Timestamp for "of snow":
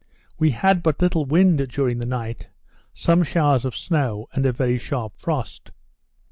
3.65-4.25